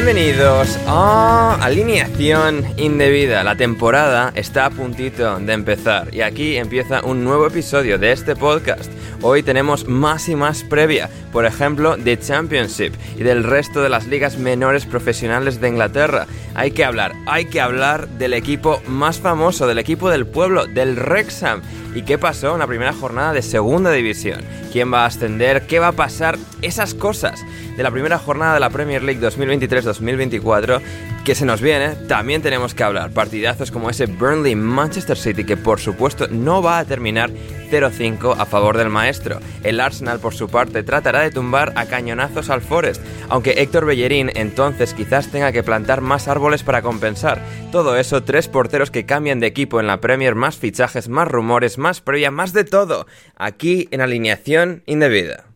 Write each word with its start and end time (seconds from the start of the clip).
Bienvenidos 0.00 0.78
a 0.86 1.58
Alineación 1.60 2.64
Indebida. 2.76 3.42
La 3.42 3.56
temporada 3.56 4.30
está 4.36 4.66
a 4.66 4.70
puntito 4.70 5.40
de 5.40 5.52
empezar 5.52 6.14
y 6.14 6.20
aquí 6.20 6.56
empieza 6.56 7.04
un 7.04 7.24
nuevo 7.24 7.48
episodio 7.48 7.98
de 7.98 8.12
este 8.12 8.36
podcast. 8.36 8.92
Hoy 9.22 9.42
tenemos 9.42 9.88
más 9.88 10.28
y 10.28 10.36
más 10.36 10.62
previa, 10.62 11.10
por 11.32 11.46
ejemplo, 11.46 11.96
de 11.96 12.16
Championship 12.16 12.92
y 13.16 13.24
del 13.24 13.42
resto 13.42 13.82
de 13.82 13.88
las 13.88 14.06
ligas 14.06 14.38
menores 14.38 14.86
profesionales 14.86 15.60
de 15.60 15.68
Inglaterra. 15.68 16.28
Hay 16.54 16.70
que 16.70 16.84
hablar, 16.84 17.12
hay 17.26 17.46
que 17.46 17.60
hablar 17.60 18.06
del 18.06 18.34
equipo 18.34 18.80
más 18.86 19.18
famoso, 19.18 19.66
del 19.66 19.80
equipo 19.80 20.10
del 20.10 20.28
pueblo, 20.28 20.66
del 20.66 20.94
Wrexham. 20.94 21.60
¿Y 21.94 22.02
qué 22.02 22.18
pasó 22.18 22.52
en 22.52 22.60
la 22.60 22.66
primera 22.66 22.92
jornada 22.92 23.32
de 23.32 23.42
segunda 23.42 23.90
división? 23.90 24.40
¿Quién 24.72 24.92
va 24.92 25.04
a 25.04 25.06
ascender? 25.06 25.66
¿Qué 25.66 25.78
va 25.78 25.88
a 25.88 25.92
pasar? 25.92 26.38
Esas 26.62 26.94
cosas 26.94 27.44
de 27.76 27.82
la 27.82 27.90
primera 27.90 28.18
jornada 28.18 28.54
de 28.54 28.60
la 28.60 28.70
Premier 28.70 29.02
League 29.02 29.20
2023-2024 29.20 30.80
que 31.28 31.34
se 31.34 31.44
nos 31.44 31.60
viene, 31.60 31.90
también 32.08 32.40
tenemos 32.40 32.72
que 32.72 32.82
hablar. 32.82 33.10
Partidazos 33.10 33.70
como 33.70 33.90
ese 33.90 34.06
Burnley-Manchester 34.06 35.18
City 35.18 35.44
que 35.44 35.58
por 35.58 35.78
supuesto 35.78 36.26
no 36.30 36.62
va 36.62 36.78
a 36.78 36.86
terminar 36.86 37.28
0-5 37.70 38.34
a 38.38 38.46
favor 38.46 38.78
del 38.78 38.88
maestro. 38.88 39.38
El 39.62 39.78
Arsenal 39.78 40.20
por 40.20 40.32
su 40.32 40.48
parte 40.48 40.82
tratará 40.82 41.20
de 41.20 41.30
tumbar 41.30 41.74
a 41.76 41.84
cañonazos 41.84 42.48
al 42.48 42.62
Forest, 42.62 43.02
aunque 43.28 43.60
Héctor 43.60 43.84
Bellerín 43.84 44.30
entonces 44.36 44.94
quizás 44.94 45.30
tenga 45.30 45.52
que 45.52 45.62
plantar 45.62 46.00
más 46.00 46.28
árboles 46.28 46.62
para 46.62 46.80
compensar. 46.80 47.42
Todo 47.72 47.98
eso, 47.98 48.22
tres 48.22 48.48
porteros 48.48 48.90
que 48.90 49.04
cambian 49.04 49.38
de 49.38 49.48
equipo 49.48 49.80
en 49.80 49.86
la 49.86 50.00
Premier, 50.00 50.34
más 50.34 50.56
fichajes, 50.56 51.10
más 51.10 51.28
rumores, 51.28 51.76
más 51.76 52.00
previa, 52.00 52.30
más 52.30 52.54
de 52.54 52.64
todo, 52.64 53.06
aquí 53.36 53.86
en 53.90 54.00
alineación 54.00 54.82
indebida. 54.86 55.47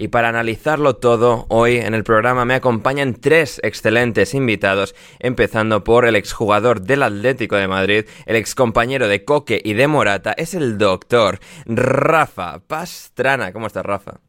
Y 0.00 0.08
para 0.08 0.30
analizarlo 0.30 0.96
todo, 0.96 1.44
hoy 1.50 1.76
en 1.76 1.92
el 1.92 2.04
programa 2.04 2.46
me 2.46 2.54
acompañan 2.54 3.12
tres 3.12 3.60
excelentes 3.62 4.32
invitados, 4.32 4.94
empezando 5.18 5.84
por 5.84 6.06
el 6.06 6.16
exjugador 6.16 6.80
del 6.80 7.02
Atlético 7.02 7.56
de 7.56 7.68
Madrid, 7.68 8.06
el 8.24 8.36
excompañero 8.36 9.08
de 9.08 9.26
Coque 9.26 9.60
y 9.62 9.74
de 9.74 9.88
Morata, 9.88 10.32
es 10.32 10.54
el 10.54 10.78
doctor 10.78 11.38
Rafa 11.66 12.60
Pastrana. 12.66 13.52
¿Cómo 13.52 13.66
estás, 13.66 13.84
Rafa? 13.84 14.20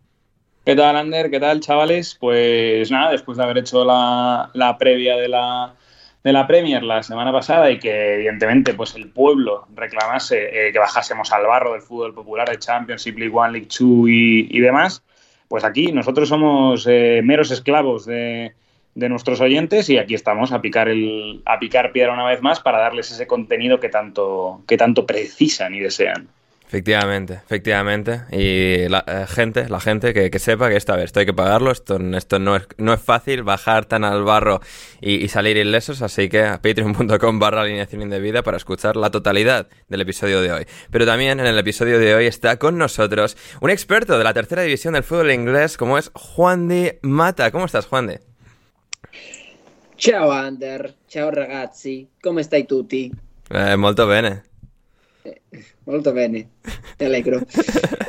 ¿Qué 0.65 0.75
tal, 0.75 0.97
Ander? 0.97 1.31
¿Qué 1.31 1.39
tal, 1.39 1.61
chavales? 1.61 2.17
Pues 2.19 2.91
nada, 2.91 3.11
después 3.11 3.37
de 3.37 3.43
haber 3.45 3.59
hecho 3.59 3.85
la, 3.85 4.49
la 4.53 4.77
previa 4.77 5.15
de 5.15 5.29
la, 5.29 5.75
de 6.21 6.33
la 6.33 6.47
Premier 6.47 6.83
la 6.83 7.01
semana 7.01 7.31
pasada 7.31 7.71
y 7.71 7.79
que 7.79 8.15
evidentemente 8.15 8.73
pues 8.73 8.93
el 8.95 9.09
pueblo 9.09 9.67
reclamase 9.73 10.67
eh, 10.67 10.73
que 10.73 10.79
bajásemos 10.79 11.31
al 11.31 11.45
barro 11.45 11.71
del 11.71 11.81
fútbol 11.81 12.13
popular 12.13 12.49
de 12.49 12.59
Championship, 12.59 13.17
League 13.17 13.33
One, 13.33 13.53
League 13.53 13.67
Two 13.67 14.09
y 14.09 14.59
demás, 14.59 15.01
pues 15.51 15.65
aquí 15.65 15.91
nosotros 15.91 16.29
somos 16.29 16.87
eh, 16.89 17.19
meros 17.25 17.51
esclavos 17.51 18.05
de, 18.05 18.53
de, 18.95 19.09
nuestros 19.09 19.41
oyentes 19.41 19.89
y 19.89 19.97
aquí 19.97 20.13
estamos 20.13 20.53
a 20.53 20.61
picar, 20.61 20.87
el, 20.87 21.41
a 21.43 21.59
picar 21.59 21.91
piedra 21.91 22.13
una 22.13 22.25
vez 22.25 22.41
más 22.41 22.61
para 22.61 22.79
darles 22.79 23.11
ese 23.11 23.27
contenido 23.27 23.77
que 23.81 23.89
tanto, 23.89 24.61
que 24.65 24.77
tanto 24.77 25.05
precisan 25.05 25.75
y 25.75 25.81
desean. 25.81 26.29
Efectivamente, 26.71 27.33
efectivamente. 27.33 28.21
Y 28.31 28.87
la 28.87 29.03
eh, 29.05 29.25
gente, 29.27 29.67
la 29.67 29.81
gente 29.81 30.13
que, 30.13 30.31
que, 30.31 30.39
sepa 30.39 30.69
que 30.69 30.77
esta 30.77 30.95
vez 30.95 31.07
esto 31.07 31.19
hay 31.19 31.25
que 31.25 31.33
pagarlo, 31.33 31.69
esto, 31.69 31.99
esto 32.15 32.39
no, 32.39 32.55
es, 32.55 32.65
no 32.77 32.93
es 32.93 33.01
fácil 33.01 33.43
bajar 33.43 33.83
tan 33.83 34.05
al 34.05 34.23
barro 34.23 34.61
y, 35.01 35.15
y 35.15 35.27
salir 35.27 35.57
ilesos, 35.57 36.01
así 36.01 36.29
que 36.29 36.45
a 36.45 36.61
patreon.com 36.61 37.39
barra 37.39 37.63
alineación 37.63 38.03
indebida 38.03 38.41
para 38.41 38.55
escuchar 38.55 38.95
la 38.95 39.11
totalidad 39.11 39.67
del 39.89 39.99
episodio 39.99 40.41
de 40.41 40.53
hoy. 40.53 40.65
Pero 40.89 41.05
también 41.05 41.41
en 41.41 41.45
el 41.45 41.57
episodio 41.57 41.99
de 41.99 42.15
hoy 42.15 42.25
está 42.25 42.57
con 42.57 42.77
nosotros 42.77 43.35
un 43.59 43.69
experto 43.69 44.17
de 44.17 44.23
la 44.23 44.33
tercera 44.33 44.61
división 44.61 44.93
del 44.93 45.03
fútbol 45.03 45.31
inglés 45.31 45.75
como 45.75 45.97
es 45.97 46.09
Juan 46.13 46.69
de 46.69 46.99
Mata. 47.01 47.51
¿Cómo 47.51 47.65
estás, 47.65 47.85
Juan 47.85 48.07
de? 48.07 48.21
Ciao 49.97 50.31
Ander, 50.31 50.95
ciao 51.05 51.31
ragazzi, 51.31 52.07
come 52.21 52.43
stai 52.43 52.63
tutti? 52.63 53.11
Eh, 53.49 53.75
molto 53.75 54.07
bene. 54.07 54.50
Molto 55.85 56.13
bene, 56.13 56.47
te 56.97 57.05
alegro. 57.05 57.41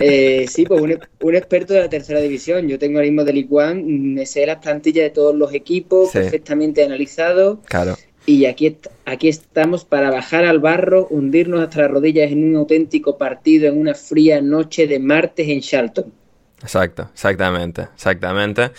Eh, 0.00 0.46
sí, 0.48 0.64
pues 0.64 0.80
un, 0.80 0.98
un, 1.20 1.34
experto 1.36 1.74
de 1.74 1.80
la 1.80 1.88
tercera 1.88 2.20
división. 2.20 2.66
Yo 2.68 2.78
tengo 2.78 2.98
el 3.00 3.06
mismo 3.06 3.24
de 3.24 3.32
League 3.32 3.48
One, 3.50 3.82
me 3.84 4.26
sé 4.26 4.44
las 4.46 4.58
plantillas 4.58 5.04
de 5.04 5.10
todos 5.10 5.34
los 5.34 5.54
equipos, 5.54 6.10
sí. 6.10 6.18
perfectamente 6.18 6.84
analizado. 6.84 7.60
Claro. 7.66 7.96
Y 8.24 8.44
aquí, 8.46 8.78
aquí 9.04 9.28
estamos 9.28 9.84
para 9.84 10.10
bajar 10.10 10.44
al 10.44 10.60
barro, 10.60 11.08
hundirnos 11.08 11.60
hasta 11.60 11.82
las 11.82 11.90
rodillas 11.90 12.30
en 12.30 12.44
un 12.44 12.56
auténtico 12.56 13.18
partido 13.18 13.68
en 13.68 13.78
una 13.78 13.94
fría 13.94 14.40
noche 14.40 14.86
de 14.86 14.98
martes 14.98 15.48
en 15.48 15.60
Charlton. 15.60 16.12
Exacto, 16.62 17.08
exactamente, 17.12 17.88
exactamente. 17.94 18.70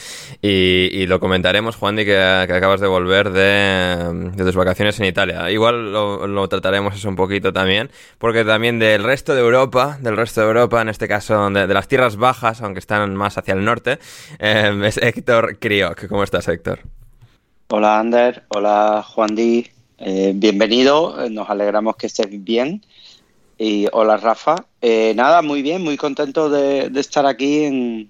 Y, 0.41 0.89
y 0.91 1.05
lo 1.05 1.19
comentaremos, 1.19 1.75
Juan, 1.75 1.97
que, 1.97 2.17
acabas 2.17 2.79
de 2.79 2.87
volver 2.87 3.31
de, 3.31 4.31
de, 4.35 4.43
tus 4.43 4.55
vacaciones 4.55 4.97
en 5.01 5.05
Italia. 5.05 5.51
Igual 5.51 5.91
lo, 5.91 6.25
lo, 6.25 6.47
trataremos 6.47 6.95
eso 6.95 7.09
un 7.09 7.17
poquito 7.17 7.51
también, 7.51 7.89
porque 8.19 8.45
también 8.45 8.79
del 8.79 9.03
resto 9.03 9.35
de 9.35 9.41
Europa, 9.41 9.97
del 9.99 10.15
resto 10.15 10.41
de 10.41 10.47
Europa, 10.47 10.81
en 10.81 10.89
este 10.89 11.09
caso 11.09 11.49
de, 11.49 11.67
las 11.67 11.89
tierras 11.89 12.15
bajas, 12.15 12.61
aunque 12.61 12.79
están 12.79 13.15
más 13.15 13.37
hacia 13.37 13.53
el 13.53 13.65
norte, 13.65 13.99
eh, 14.39 14.81
es 14.85 14.97
Héctor 14.97 15.57
Crioc. 15.59 16.07
¿Cómo 16.07 16.23
estás, 16.23 16.47
Héctor? 16.47 16.79
Hola, 17.67 17.99
Ander. 17.99 18.43
Hola, 18.47 19.03
Juan. 19.05 19.35
Eh, 19.37 20.31
bienvenido. 20.35 21.29
Nos 21.29 21.49
alegramos 21.49 21.97
que 21.97 22.07
estés 22.07 22.27
bien. 22.43 22.81
Y 23.57 23.87
hola 23.91 24.17
Rafa. 24.17 24.65
Eh, 24.81 25.13
nada, 25.15 25.41
muy 25.41 25.61
bien, 25.61 25.83
muy 25.83 25.97
contento 25.97 26.49
de, 26.49 26.91
estar 26.99 27.25
aquí 27.25 27.63
en, 27.63 28.09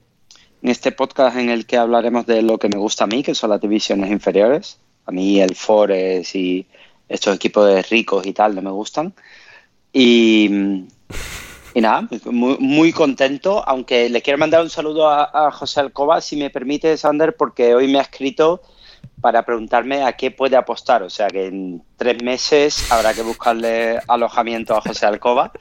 este 0.62 0.92
podcast 0.94 1.38
en 1.38 1.50
el 1.50 1.66
que 1.66 1.78
hablaremos 1.78 2.26
de 2.26 2.42
lo 2.42 2.58
que 2.58 2.70
me 2.70 2.78
gusta 2.78 3.04
a 3.04 3.08
mí, 3.08 3.22
que 3.22 3.36
son 3.36 3.50
las 3.50 3.60
divisiones 3.60 4.10
inferiores. 4.10 4.80
A 5.06 5.12
mí 5.12 5.42
el 5.42 5.56
Forest 5.56 6.36
y 6.36 6.66
estos 7.10 7.36
equipos 7.36 7.68
de 7.68 7.82
ricos 7.84 8.26
y 8.26 8.34
tal 8.34 8.56
no 8.56 8.62
me 8.62 8.72
gustan. 8.72 9.14
Y, 9.92 10.50
nada, 11.76 12.08
muy, 12.26 12.58
muy, 12.60 12.94
contento, 12.94 13.68
aunque 13.68 14.10
le 14.10 14.22
quiero 14.22 14.40
mandar 14.40 14.62
un 14.62 14.70
saludo 14.70 15.10
a, 15.10 15.48
a, 15.48 15.52
José 15.52 15.82
Alcoba, 15.82 16.22
si 16.22 16.38
me 16.38 16.50
permite, 16.50 16.96
Sander, 16.98 17.36
porque 17.36 17.76
hoy 17.76 17.88
me 17.88 18.00
ha 18.00 18.04
escrito 18.04 18.62
para 19.24 19.46
preguntarme 19.46 20.04
a 20.04 20.12
qué 20.18 20.32
puede 20.32 20.58
apostar. 20.58 21.02
O 21.02 21.10
sea 21.10 21.28
que 21.28 21.48
en 21.48 21.82
tres 21.96 22.22
meses 22.22 22.92
habrá 22.92 23.14
que 23.14 23.22
buscarle 23.22 23.98
alojamiento 24.10 24.76
a 24.76 24.82
José 24.82 25.06
Alcoba, 25.06 25.54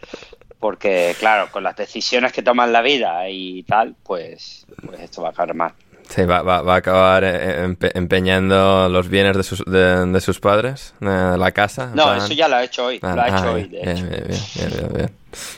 porque 0.58 1.14
claro, 1.20 1.48
con 1.52 1.62
las 1.62 1.76
decisiones 1.76 2.32
que 2.32 2.42
toma 2.42 2.64
en 2.64 2.72
la 2.72 2.82
vida 2.82 3.30
y 3.30 3.62
tal, 3.62 3.94
pues, 4.02 4.66
pues 4.84 4.98
esto 4.98 5.22
va 5.22 5.28
a 5.28 5.30
acabar 5.30 5.54
mal. 5.54 5.72
Sí, 6.14 6.26
va, 6.26 6.42
va, 6.42 6.60
va, 6.60 6.74
a 6.74 6.76
acabar 6.76 7.24
empe 7.24 7.90
empeñando 7.96 8.86
los 8.90 9.08
bienes 9.08 9.34
de 9.34 9.42
sus, 9.42 9.64
de, 9.64 10.04
de 10.04 10.20
sus 10.20 10.40
padres, 10.40 10.94
de 11.00 11.38
la 11.38 11.52
casa. 11.52 11.86
No, 11.94 12.04
plan... 12.04 12.18
eso 12.18 12.34
ya 12.34 12.48
lo 12.48 12.56
ha 12.56 12.64
hecho 12.64 12.84
hoy. 12.84 13.00
Ah, 13.00 13.16
lo 13.16 13.22
ha 13.22 13.28
hecho 13.28 13.48
ah, 13.48 13.52
hoy, 13.52 13.62
de 13.62 13.68
bien, 13.68 13.88
hecho. 13.88 14.06
Bien, 14.06 14.24
bien, 14.28 14.38
bien, 14.54 14.90
bien, 14.92 15.10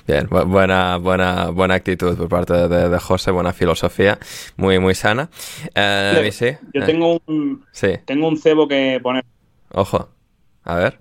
bien. 0.06 0.28
bien. 0.30 0.48
buena, 0.48 0.96
buena, 0.98 1.50
buena 1.50 1.74
actitud 1.74 2.16
por 2.16 2.28
parte 2.28 2.52
de, 2.52 2.88
de, 2.88 2.98
José, 3.00 3.32
buena 3.32 3.52
filosofía, 3.52 4.16
muy, 4.56 4.78
muy 4.78 4.94
sana. 4.94 5.28
Eh, 5.74 6.30
sí, 6.30 6.52
yo 6.72 6.84
tengo 6.84 7.20
un, 7.26 7.64
sí. 7.72 7.88
tengo 8.04 8.28
un 8.28 8.36
cebo 8.36 8.68
que 8.68 9.00
poner. 9.02 9.24
Ojo, 9.72 10.08
a 10.62 10.76
ver. 10.76 11.00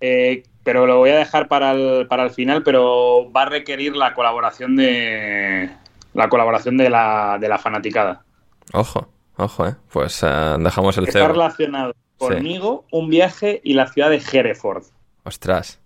Eh, 0.00 0.44
pero 0.62 0.86
lo 0.86 0.98
voy 0.98 1.10
a 1.10 1.16
dejar 1.16 1.48
para 1.48 1.72
el, 1.72 2.06
para 2.06 2.22
el 2.22 2.30
final, 2.30 2.62
pero 2.62 3.32
va 3.32 3.42
a 3.42 3.46
requerir 3.46 3.96
la 3.96 4.14
colaboración 4.14 4.76
de 4.76 5.70
la 6.14 6.28
colaboración 6.28 6.76
de 6.76 6.88
la, 6.88 7.36
de 7.40 7.48
la 7.48 7.58
fanaticada. 7.58 8.22
Ojo, 8.72 9.08
ojo, 9.36 9.68
eh. 9.68 9.76
Pues 9.92 10.22
uh, 10.22 10.56
dejamos 10.58 10.96
el 10.98 11.08
Está 11.08 11.28
relacionado 11.28 11.94
conmigo, 12.18 12.84
sí. 12.88 12.96
un 12.96 13.10
viaje 13.10 13.60
y 13.64 13.74
la 13.74 13.88
ciudad 13.88 14.10
de 14.10 14.22
Hereford. 14.32 14.84
Ostras. 15.24 15.81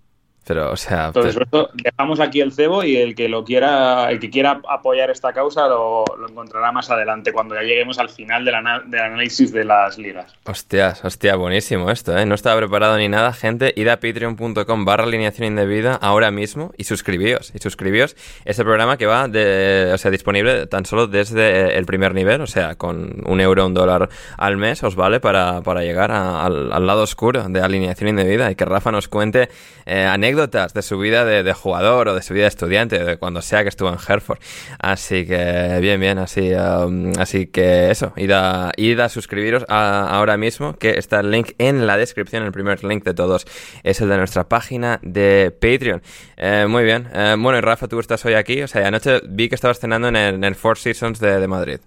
Pero, 0.46 0.70
o 0.70 0.76
sea. 0.76 1.06
Entonces, 1.06 1.36
te... 1.50 1.58
dejamos 1.82 2.20
aquí 2.20 2.40
el 2.40 2.52
cebo 2.52 2.84
y 2.84 2.96
el 2.96 3.16
que 3.16 3.28
lo 3.28 3.42
quiera, 3.44 4.08
el 4.10 4.20
que 4.20 4.30
quiera 4.30 4.60
apoyar 4.68 5.10
esta 5.10 5.32
causa 5.32 5.66
lo, 5.66 6.04
lo 6.16 6.28
encontrará 6.28 6.70
más 6.70 6.88
adelante, 6.88 7.32
cuando 7.32 7.56
ya 7.56 7.62
lleguemos 7.62 7.98
al 7.98 8.10
final 8.10 8.44
del, 8.44 8.54
ana 8.54 8.80
del, 8.86 9.00
análisis 9.00 9.52
de 9.52 9.64
las 9.64 9.98
ligas. 9.98 10.32
Hostias, 10.44 11.04
hostia, 11.04 11.34
buenísimo 11.34 11.90
esto, 11.90 12.16
¿eh? 12.16 12.26
No 12.26 12.36
estaba 12.36 12.58
preparado 12.58 12.96
ni 12.96 13.08
nada, 13.08 13.32
gente. 13.32 13.72
Id 13.74 13.88
a 13.88 13.96
patreon.com 13.96 14.84
barra 14.84 15.02
alineación 15.02 15.48
indebida 15.48 15.96
ahora 15.96 16.30
mismo 16.30 16.72
y 16.76 16.84
suscribíos. 16.84 17.50
Y 17.52 17.58
suscribíos 17.58 18.14
este 18.44 18.62
programa 18.62 18.96
que 18.98 19.06
va 19.06 19.26
de, 19.26 19.90
o 19.92 19.98
sea, 19.98 20.12
disponible 20.12 20.68
tan 20.68 20.86
solo 20.86 21.08
desde 21.08 21.76
el 21.76 21.86
primer 21.86 22.14
nivel, 22.14 22.40
o 22.40 22.46
sea, 22.46 22.76
con 22.76 23.22
un 23.26 23.40
euro, 23.40 23.66
un 23.66 23.74
dólar 23.74 24.10
al 24.36 24.56
mes, 24.56 24.84
os 24.84 24.94
vale 24.94 25.18
para, 25.18 25.62
para 25.62 25.82
llegar 25.82 26.12
a, 26.12 26.44
al, 26.44 26.72
al, 26.72 26.86
lado 26.86 27.02
oscuro 27.02 27.48
de 27.48 27.60
alineación 27.60 28.10
indebida 28.10 28.48
y 28.48 28.54
que 28.54 28.64
Rafa 28.64 28.92
nos 28.92 29.08
cuente 29.08 29.48
eh, 29.86 30.04
anécdotas 30.04 30.35
de 30.36 30.82
su 30.82 30.98
vida 30.98 31.24
de, 31.24 31.42
de, 31.42 31.52
jugador 31.52 32.08
o 32.08 32.14
de 32.14 32.22
su 32.22 32.34
vida 32.34 32.44
de 32.44 32.48
estudiante, 32.48 33.02
de 33.02 33.16
cuando 33.16 33.42
sea 33.42 33.62
que 33.62 33.68
estuvo 33.68 33.88
en 33.88 33.96
Hereford. 33.96 34.38
Así 34.78 35.26
que, 35.26 35.78
bien, 35.80 36.00
bien, 36.00 36.18
así, 36.18 36.52
um, 36.54 37.12
así 37.18 37.46
que 37.46 37.90
eso, 37.90 38.12
id 38.16 38.30
a, 38.32 38.72
id 38.76 39.00
a 39.00 39.08
suscribiros 39.08 39.64
a, 39.68 40.08
ahora 40.08 40.36
mismo, 40.36 40.76
que 40.76 40.98
está 40.98 41.20
el 41.20 41.30
link 41.30 41.52
en 41.58 41.86
la 41.86 41.96
descripción, 41.96 42.44
el 42.44 42.52
primer 42.52 42.84
link 42.84 43.04
de 43.04 43.14
todos 43.14 43.46
es 43.82 44.00
el 44.00 44.08
de 44.08 44.18
nuestra 44.18 44.48
página 44.48 45.00
de 45.02 45.52
Patreon. 45.60 46.02
Eh, 46.36 46.66
muy 46.68 46.84
bien, 46.84 47.08
eh, 47.14 47.34
bueno, 47.38 47.58
y 47.58 47.60
Rafa, 47.60 47.88
tú 47.88 47.98
estás 47.98 48.24
hoy 48.24 48.34
aquí, 48.34 48.62
o 48.62 48.68
sea, 48.68 48.86
anoche 48.86 49.20
vi 49.28 49.48
que 49.48 49.54
estabas 49.54 49.80
cenando 49.80 50.08
en 50.08 50.16
el, 50.16 50.34
en 50.36 50.44
el 50.44 50.54
Four 50.54 50.78
Seasons 50.78 51.20
de, 51.20 51.40
de, 51.40 51.48
Madrid. 51.48 51.78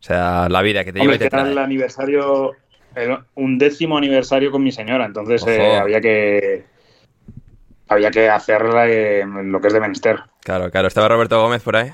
O 0.00 0.02
sea, 0.02 0.48
la 0.48 0.62
vida 0.62 0.84
que 0.84 0.92
te 0.92 1.00
lleva 1.00 1.14
y 1.14 1.18
te 1.18 1.28
trae. 1.28 1.50
el 1.50 1.58
aniversario, 1.58 2.52
el, 2.94 3.18
un 3.34 3.58
décimo 3.58 3.98
aniversario 3.98 4.50
con 4.50 4.62
mi 4.62 4.72
señora, 4.72 5.04
entonces 5.04 5.46
eh, 5.46 5.76
había 5.76 6.00
que 6.00 6.64
había 7.90 8.10
que 8.10 8.30
hacerla 8.30 8.88
en 8.88 9.52
lo 9.52 9.60
que 9.60 9.66
es 9.66 9.74
de 9.74 9.80
menester. 9.80 10.20
Claro, 10.42 10.70
claro. 10.70 10.88
¿Estaba 10.88 11.08
Roberto 11.08 11.40
Gómez 11.42 11.62
por 11.62 11.76
ahí? 11.76 11.92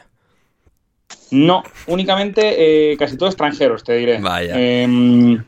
No, 1.31 1.65
únicamente 1.87 2.93
eh, 2.93 2.97
casi 2.97 3.17
todos 3.17 3.33
extranjeros, 3.33 3.83
te 3.83 3.95
diré. 3.95 4.19
Vaya. 4.19 4.53
Eh, 4.57 5.39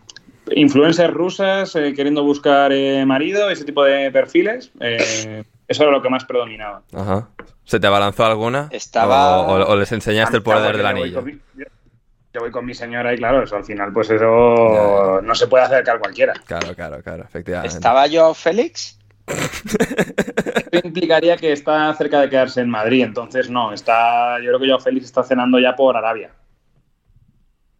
influencers 0.50 1.12
rusas 1.12 1.76
eh, 1.76 1.92
queriendo 1.94 2.24
buscar 2.24 2.72
eh, 2.72 3.04
marido, 3.06 3.50
ese 3.50 3.64
tipo 3.64 3.84
de 3.84 4.10
perfiles. 4.10 4.72
Eh, 4.80 5.44
eso 5.68 5.82
era 5.82 5.92
lo 5.92 6.02
que 6.02 6.08
más 6.08 6.24
predominaba. 6.24 6.82
Ajá. 6.94 7.28
¿Se 7.64 7.78
te 7.78 7.86
abalanzó 7.86 8.24
alguna? 8.24 8.68
Estaba... 8.70 9.40
¿O, 9.42 9.58
o, 9.58 9.72
o 9.72 9.76
les 9.76 9.92
enseñaste 9.92 10.38
el 10.38 10.42
poder 10.42 10.76
del 10.76 10.86
anillo? 10.86 11.20
Mi, 11.22 11.38
yo, 11.54 12.40
voy 12.40 12.50
con 12.50 12.64
mi 12.64 12.74
señora 12.74 13.12
y 13.12 13.18
claro, 13.18 13.42
eso 13.42 13.56
al 13.56 13.64
final 13.64 13.92
pues 13.92 14.10
eso 14.10 15.20
no 15.22 15.34
se 15.34 15.46
puede 15.48 15.64
acercar 15.64 15.98
cualquiera. 15.98 16.32
Claro, 16.46 16.74
claro, 16.74 17.02
claro, 17.02 17.24
efectivamente. 17.24 17.74
¿Estaba 17.74 18.06
yo 18.06 18.32
Félix? 18.32 18.97
Esto 19.28 20.86
implicaría 20.86 21.36
que 21.36 21.52
está 21.52 21.92
cerca 21.94 22.20
de 22.20 22.30
quedarse 22.30 22.60
en 22.60 22.70
Madrid, 22.70 23.04
entonces 23.04 23.50
no, 23.50 23.72
está, 23.72 24.38
yo 24.38 24.48
creo 24.48 24.60
que 24.60 24.66
Joao 24.68 24.80
Félix 24.80 25.06
está 25.06 25.22
cenando 25.22 25.58
ya 25.58 25.74
por 25.76 25.96
Arabia. 25.96 26.30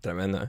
Tremendo, 0.01 0.43
¿eh? 0.43 0.49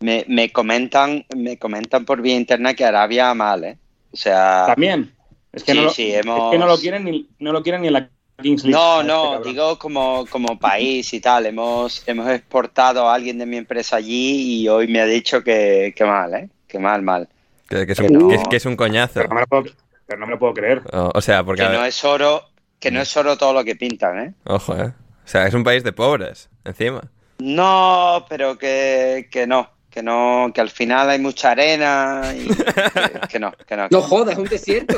Me, 0.00 0.24
me, 0.28 0.52
comentan, 0.52 1.24
me 1.36 1.58
comentan 1.58 2.04
por 2.04 2.20
vía 2.20 2.36
interna 2.36 2.74
que 2.74 2.84
Arabia 2.84 3.32
mal, 3.34 3.64
¿eh? 3.64 3.78
O 4.12 4.16
sea. 4.16 4.64
También. 4.66 5.14
Es 5.52 5.62
que, 5.64 5.72
sí, 5.72 5.78
no, 5.78 5.84
lo, 5.84 5.90
sí, 5.90 6.14
hemos... 6.14 6.44
es 6.44 6.50
que 6.50 6.58
no 6.58 6.66
lo 6.66 6.78
quieren 6.78 7.04
ni, 7.04 7.28
no 7.38 7.52
lo 7.52 7.62
quieren 7.62 7.82
ni 7.82 7.86
en 7.86 7.92
la 7.94 8.10
Kings 8.42 8.64
League. 8.64 8.76
No, 8.76 9.02
no, 9.02 9.36
este 9.36 9.48
digo 9.50 9.78
como, 9.78 10.26
como 10.26 10.58
país 10.58 11.12
y 11.14 11.20
tal. 11.20 11.46
Hemos, 11.46 12.06
hemos 12.06 12.28
exportado 12.30 13.08
a 13.08 13.14
alguien 13.14 13.38
de 13.38 13.46
mi 13.46 13.56
empresa 13.56 13.96
allí 13.96 14.62
y 14.62 14.68
hoy 14.68 14.88
me 14.88 15.00
ha 15.00 15.06
dicho 15.06 15.42
que, 15.42 15.94
que 15.96 16.04
mal, 16.04 16.34
¿eh? 16.34 16.48
Que 16.66 16.78
mal, 16.78 17.02
mal. 17.02 17.28
Que, 17.68 17.86
que, 17.86 17.92
es, 17.92 17.98
un, 18.00 18.12
no. 18.12 18.28
que, 18.28 18.42
que 18.50 18.56
es 18.56 18.66
un 18.66 18.76
coñazo. 18.76 19.14
Pero 19.14 19.28
no 19.28 19.34
me 19.36 19.40
lo 19.42 19.46
puedo, 19.46 19.64
pero 20.06 20.18
no 20.18 20.26
me 20.26 20.32
lo 20.32 20.38
puedo 20.38 20.54
creer. 20.54 20.82
O, 20.92 21.10
o 21.14 21.20
sea, 21.20 21.44
porque... 21.44 21.62
Que 21.62 21.68
no 21.68 21.84
es 21.84 22.04
oro, 22.04 22.42
que 22.78 22.90
no 22.90 23.00
es 23.00 23.16
oro 23.16 23.36
todo 23.36 23.52
lo 23.52 23.64
que 23.64 23.76
pintan, 23.76 24.18
¿eh? 24.18 24.34
Ojo, 24.44 24.76
¿eh? 24.76 24.92
O 25.24 25.28
sea, 25.28 25.46
es 25.46 25.54
un 25.54 25.64
país 25.64 25.82
de 25.82 25.92
pobres, 25.92 26.50
encima. 26.64 27.02
No, 27.38 28.26
pero 28.28 28.58
que, 28.58 29.28
que 29.30 29.46
no. 29.46 29.70
Que 29.90 30.02
no, 30.02 30.50
que 30.52 30.60
al 30.60 30.70
final 30.70 31.08
hay 31.08 31.20
mucha 31.20 31.52
arena 31.52 32.22
y 32.36 32.48
que, 32.48 33.28
que 33.28 33.38
no, 33.38 33.52
que 33.52 33.76
no. 33.76 33.86
No 33.88 34.00
jodas, 34.00 34.32
es 34.32 34.38
un 34.38 34.48
desierto. 34.48 34.96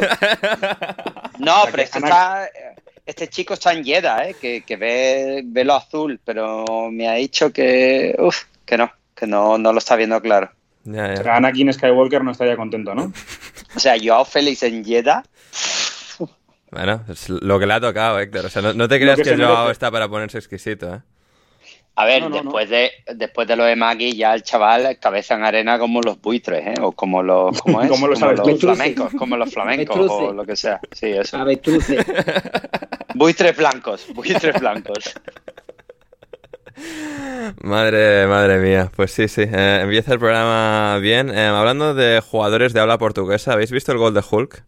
No, 1.39 1.53
pero 1.71 1.83
este, 1.83 1.99
está, 1.99 2.49
este 3.05 3.29
chico 3.29 3.55
está 3.55 3.75
en 3.75 3.85
Yeda, 3.85 4.27
¿eh? 4.27 4.37
que, 4.41 4.63
que 4.63 4.77
ve, 4.77 5.43
ve, 5.45 5.65
lo 5.65 5.75
azul, 5.75 6.19
pero 6.25 6.91
me 6.91 7.09
ha 7.09 7.13
dicho 7.15 7.53
que, 7.53 8.17
uf, 8.19 8.45
que 8.65 8.79
no, 8.79 8.91
que 9.15 9.27
no, 9.27 9.59
no 9.59 9.73
lo 9.73 9.79
está 9.79 9.97
viendo 9.97 10.21
claro. 10.23 10.51
Ya, 10.85 11.15
ya. 11.15 11.21
O 11.21 11.23
sea, 11.23 11.37
Anakin 11.37 11.73
Skywalker 11.73 12.25
no 12.25 12.31
estaría 12.33 12.57
contento, 12.57 12.95
¿no? 12.95 13.13
O 13.75 13.81
sea, 13.81 13.97
Joao 14.03 14.25
Félix 14.25 14.63
en 14.63 14.85
Yeda. 14.85 15.25
Bueno, 16.71 17.05
es 17.09 17.29
lo 17.29 17.59
que 17.59 17.67
le 17.67 17.75
ha 17.75 17.81
tocado, 17.81 18.19
Héctor. 18.19 18.47
O 18.47 18.49
sea, 18.51 18.63
no, 18.63 18.73
no 18.75 18.89
te 18.89 18.99
creas 18.99 19.17
que, 19.17 19.23
que 19.23 19.37
Joao 19.37 19.71
está 19.71 19.91
para 19.91 20.09
ponerse 20.09 20.39
exquisito, 20.39 20.95
¿eh? 20.95 21.01
A 21.99 22.05
ver, 22.05 22.23
no, 22.23 22.29
no, 22.29 22.35
después, 22.43 22.69
no. 22.69 22.77
De, 22.77 22.91
después 23.15 23.49
de 23.49 23.57
lo 23.57 23.65
de 23.65 23.75
Maggie, 23.75 24.13
ya 24.13 24.35
el 24.35 24.43
chaval 24.43 24.99
cabeza 24.99 25.35
en 25.35 25.45
arena 25.45 25.79
como 25.79 26.03
los 26.03 26.21
buitres, 26.21 26.67
¿eh? 26.67 26.75
O 26.83 26.93
como 26.93 27.23
los, 27.23 27.59
¿cómo 27.63 27.81
es? 27.81 27.89
como 27.89 28.07
los, 28.07 28.21
como 28.21 28.33
los 28.35 28.61
flamencos, 28.61 29.13
como 29.15 29.37
los 29.39 29.53
flamencos 29.53 30.11
o 30.11 30.33
lo 30.33 30.45
que 30.45 30.57
sea. 30.57 30.79
Sí, 30.93 31.07
eso. 31.07 31.39
Avestruces. 31.39 32.05
buitres 33.15 33.57
blancos, 33.57 34.07
buitres 34.13 34.61
blancos. 34.61 35.15
Madre, 37.63 38.27
madre 38.27 38.59
mía, 38.59 38.91
pues 38.95 39.13
sí, 39.13 39.29
sí, 39.29 39.43
eh, 39.43 39.81
empieza 39.83 40.13
el 40.13 40.19
programa 40.19 40.99
bien. 40.99 41.31
Eh, 41.31 41.47
hablando 41.47 41.95
de 41.95 42.21
jugadores 42.21 42.73
de 42.73 42.81
habla 42.81 42.99
portuguesa, 42.99 43.53
¿habéis 43.53 43.71
visto 43.71 43.93
el 43.93 43.99
gol 43.99 44.15
de 44.15 44.23
Hulk? 44.29 44.65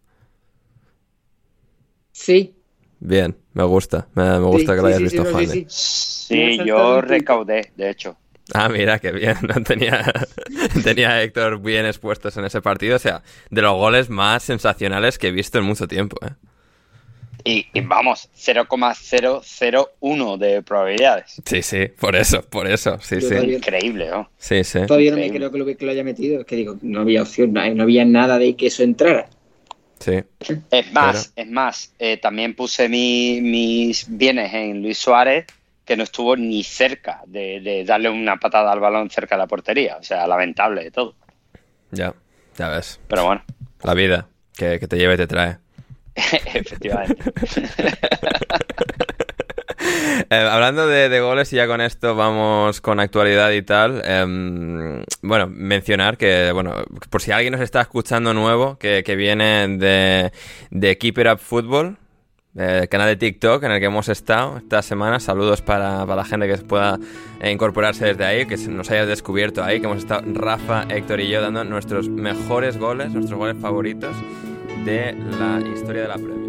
Sí. 2.11 2.55
Bien, 2.99 3.37
me 3.53 3.63
gusta, 3.63 4.07
me, 4.13 4.23
me 4.23 4.45
gusta 4.45 4.73
sí, 4.73 4.75
que 4.75 4.81
lo 4.81 4.87
hayas 4.87 4.97
sí, 4.97 5.03
visto, 5.03 5.25
sí, 5.25 5.31
Juan. 5.31 5.47
Sí, 5.47 5.65
sí. 5.69 6.59
yo 6.65 7.01
recaudé, 7.01 7.71
de 7.75 7.89
hecho. 7.89 8.17
Ah, 8.53 8.67
mira, 8.69 8.99
qué 8.99 9.11
bien. 9.11 9.37
Tenía, 9.65 10.11
tenía 10.83 11.11
a 11.11 11.21
Héctor 11.23 11.61
bien 11.61 11.85
expuestos 11.85 12.35
en 12.37 12.45
ese 12.45 12.61
partido. 12.61 12.95
O 12.95 12.99
sea, 12.99 13.23
de 13.49 13.61
los 13.61 13.73
goles 13.73 14.09
más 14.09 14.43
sensacionales 14.43 15.17
que 15.17 15.27
he 15.27 15.31
visto 15.31 15.59
en 15.59 15.65
mucho 15.65 15.87
tiempo. 15.87 16.17
¿eh? 16.25 16.31
Y, 17.43 17.67
y, 17.73 17.81
vamos, 17.81 18.29
0,001 18.35 20.37
de 20.37 20.61
probabilidades. 20.61 21.41
Sí, 21.45 21.61
sí, 21.61 21.87
por 21.99 22.15
eso, 22.15 22.41
por 22.41 22.67
eso. 22.67 22.99
Sí, 23.01 23.21
sí. 23.21 23.29
Todavía... 23.29 23.57
Increíble, 23.57 24.09
¿no? 24.09 24.29
Sí, 24.37 24.63
sí. 24.63 24.79
Todavía 24.85 25.11
no 25.11 25.17
me 25.17 25.31
creo 25.31 25.51
que 25.51 25.57
lo, 25.57 25.65
que 25.65 25.85
lo 25.85 25.91
haya 25.91 26.03
metido. 26.03 26.41
Es 26.41 26.45
que 26.45 26.55
digo, 26.55 26.77
no 26.81 27.01
había 27.01 27.21
opción, 27.21 27.53
no, 27.53 27.73
no 27.73 27.83
había 27.83 28.05
nada 28.05 28.39
de 28.39 28.55
que 28.55 28.67
eso 28.67 28.83
entrara. 28.83 29.29
Sí. 29.99 30.23
Es 30.71 30.93
más, 30.93 31.33
Pero... 31.35 31.47
es 31.47 31.51
más, 31.51 31.93
eh, 31.99 32.17
también 32.17 32.55
puse 32.55 32.89
mi, 32.89 33.41
mis 33.41 34.05
bienes 34.09 34.53
en 34.53 34.81
Luis 34.81 34.97
Suárez, 34.97 35.45
que 35.85 35.97
no 35.97 36.03
estuvo 36.03 36.35
ni 36.35 36.63
cerca 36.63 37.21
de, 37.25 37.59
de, 37.61 37.83
darle 37.83 38.09
una 38.09 38.37
patada 38.37 38.71
al 38.71 38.79
balón 38.79 39.09
cerca 39.09 39.35
de 39.35 39.39
la 39.39 39.47
portería. 39.47 39.97
O 39.97 40.03
sea, 40.03 40.27
lamentable 40.27 40.83
de 40.83 40.91
todo. 40.91 41.15
Ya, 41.91 42.13
ya 42.57 42.69
ves. 42.69 42.99
Pero 43.07 43.25
bueno. 43.25 43.43
La 43.83 43.93
vida, 43.93 44.27
que, 44.55 44.79
que 44.79 44.87
te 44.87 44.97
lleva 44.97 45.15
y 45.15 45.17
te 45.17 45.27
trae. 45.27 45.57
Efectivamente. 46.53 47.23
Eh, 50.31 50.35
hablando 50.35 50.85
de, 50.85 51.19
goles, 51.21 51.51
y 51.53 51.55
ya 51.55 51.65
con 51.65 51.81
esto 51.81 52.13
vamos 52.13 52.81
con 52.81 52.99
actualidad 52.99 53.51
y 53.51 53.61
tal. 53.61 54.01
Em, 54.05 55.03
bueno, 55.21 55.47
mencionar 55.47 56.17
que, 56.17 56.51
bueno, 56.51 56.75
por 57.09 57.21
si 57.21 57.31
alguien 57.31 57.53
nos 57.53 57.61
está 57.61 57.81
escuchando 57.81 58.33
nuevo, 58.33 58.77
que, 58.77 59.01
viene 59.15 59.67
de, 59.77 60.31
de 60.69 60.97
Keeper 60.97 61.31
Up 61.31 61.39
Football, 61.39 61.97
el 62.55 62.89
canal 62.89 63.07
de 63.07 63.15
TikTok 63.15 63.63
en 63.63 63.71
el 63.71 63.79
que 63.79 63.85
hemos 63.85 64.09
estado 64.09 64.57
esta 64.57 64.81
semana. 64.81 65.19
Saludos 65.19 65.61
para, 65.61 66.05
la 66.05 66.25
gente 66.25 66.47
que 66.47 66.57
pueda 66.57 66.99
incorporarse 67.43 68.05
desde 68.05 68.25
ahí, 68.25 68.45
que 68.45 68.57
nos 68.57 68.89
haya 68.91 69.05
descubierto 69.05 69.63
ahí, 69.63 69.79
que 69.79 69.85
hemos 69.85 69.99
estado 69.99 70.23
Rafa, 70.33 70.83
Héctor 70.89 71.21
y 71.21 71.29
yo 71.29 71.41
dando 71.41 71.63
nuestros 71.63 72.09
mejores 72.09 72.77
goles, 72.77 73.11
nuestros 73.11 73.37
goles 73.37 73.57
favoritos 73.61 74.15
de 74.85 75.15
la 75.39 75.61
historia 75.73 76.03
de 76.03 76.07
la 76.07 76.15
Premier. 76.15 76.39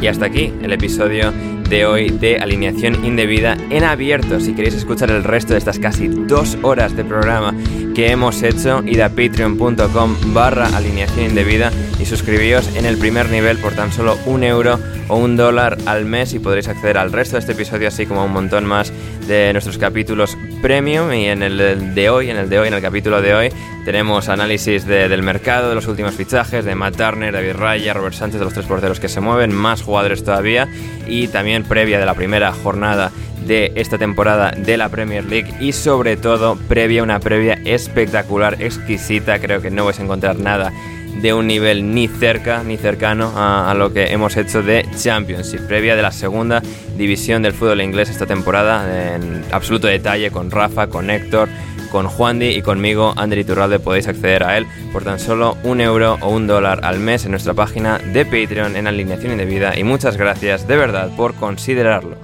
Y 0.00 0.06
hasta 0.06 0.26
aquí 0.26 0.52
el 0.62 0.72
episodio 0.72 1.32
de 1.68 1.86
hoy 1.86 2.10
de 2.10 2.36
Alineación 2.36 3.04
Indebida 3.04 3.56
en 3.70 3.84
abierto. 3.84 4.38
Si 4.40 4.54
queréis 4.54 4.74
escuchar 4.74 5.10
el 5.10 5.24
resto 5.24 5.54
de 5.54 5.58
estas 5.58 5.78
casi 5.78 6.08
dos 6.08 6.58
horas 6.62 6.94
de 6.96 7.04
programa 7.04 7.54
que 7.94 8.10
hemos 8.10 8.42
hecho, 8.42 8.82
id 8.84 9.00
a 9.00 9.08
patreon.com 9.10 10.16
barra 10.34 10.66
alineación 10.76 11.26
indebida 11.26 11.70
y 12.00 12.06
suscribíos 12.06 12.74
en 12.76 12.86
el 12.86 12.98
primer 12.98 13.30
nivel 13.30 13.58
por 13.58 13.72
tan 13.72 13.92
solo 13.92 14.18
un 14.26 14.42
euro 14.42 14.80
o 15.08 15.16
un 15.16 15.36
dólar 15.36 15.78
al 15.86 16.04
mes 16.04 16.34
y 16.34 16.40
podréis 16.40 16.68
acceder 16.68 16.98
al 16.98 17.12
resto 17.12 17.36
de 17.36 17.40
este 17.40 17.52
episodio 17.52 17.88
así 17.88 18.06
como 18.06 18.22
a 18.22 18.24
un 18.24 18.32
montón 18.32 18.64
más 18.64 18.92
de 19.28 19.52
nuestros 19.52 19.78
capítulos 19.78 20.36
premium. 20.60 21.12
Y 21.12 21.26
en 21.26 21.42
el 21.42 21.94
de 21.94 22.10
hoy, 22.10 22.30
en 22.30 22.36
el 22.36 22.48
de 22.48 22.58
hoy, 22.58 22.68
en 22.68 22.74
el 22.74 22.82
capítulo 22.82 23.22
de 23.22 23.34
hoy 23.34 23.48
tenemos 23.84 24.28
análisis 24.28 24.86
del 24.86 25.22
mercado, 25.22 25.68
de 25.68 25.74
los 25.74 25.86
últimos 25.86 26.14
fichajes, 26.14 26.64
de 26.64 26.74
Matt 26.74 26.96
Turner, 26.96 27.32
David 27.32 27.52
Raya, 27.52 27.92
Robert 27.92 28.14
Sánchez, 28.14 28.40
de 28.40 28.44
los 28.44 28.54
tres 28.54 28.66
porteros 28.66 28.98
que 28.98 29.08
se 29.08 29.20
mueven, 29.20 29.54
más 29.54 29.82
jugadores 29.82 30.24
todavía 30.24 30.68
y 31.06 31.28
también 31.28 31.64
previa 31.64 32.00
de 32.00 32.06
la 32.06 32.14
primera 32.14 32.52
jornada 32.52 33.12
de 33.46 33.72
esta 33.76 33.98
temporada 33.98 34.52
de 34.52 34.76
la 34.76 34.88
Premier 34.88 35.24
League 35.24 35.54
y 35.60 35.72
sobre 35.72 36.16
todo 36.16 36.56
previa, 36.68 37.02
una 37.02 37.20
previa 37.20 37.58
espectacular, 37.64 38.60
exquisita, 38.60 39.38
creo 39.38 39.60
que 39.60 39.70
no 39.70 39.84
vais 39.84 39.98
a 39.98 40.02
encontrar 40.02 40.38
nada 40.38 40.72
de 41.20 41.32
un 41.32 41.46
nivel 41.46 41.94
ni 41.94 42.08
cerca 42.08 42.62
ni 42.64 42.76
cercano 42.76 43.32
a, 43.36 43.72
lo 43.74 43.92
que 43.92 44.12
hemos 44.12 44.36
hecho 44.36 44.62
de 44.62 44.86
Championship, 44.96 45.66
previa 45.66 45.96
de 45.96 46.02
la 46.02 46.12
segunda 46.12 46.62
división 46.96 47.42
del 47.42 47.52
fútbol 47.52 47.80
inglés 47.80 48.10
esta 48.10 48.26
temporada, 48.26 49.14
en 49.14 49.44
absoluto 49.50 49.86
detalle 49.86 50.30
con 50.30 50.50
Rafa, 50.50 50.88
con 50.88 51.10
Héctor, 51.10 51.48
con 51.90 52.08
Juan 52.08 52.40
Di 52.40 52.48
y 52.48 52.62
conmigo, 52.62 53.14
André 53.16 53.42
Iturralde, 53.42 53.78
podéis 53.78 54.08
acceder 54.08 54.42
a 54.42 54.58
él 54.58 54.66
por 54.92 55.04
tan 55.04 55.20
solo 55.20 55.56
un 55.62 55.80
euro 55.80 56.18
o 56.20 56.30
un 56.30 56.46
dólar 56.46 56.80
al 56.82 56.98
mes 56.98 57.24
en 57.24 57.30
nuestra 57.30 57.54
página 57.54 57.98
de 57.98 58.24
Patreon 58.24 58.74
en 58.74 58.88
alineación 58.88 59.30
indebida. 59.30 59.78
Y 59.78 59.84
muchas 59.84 60.16
gracias 60.16 60.66
de 60.66 60.76
verdad 60.76 61.10
por 61.16 61.34
considerarlo. 61.34 62.23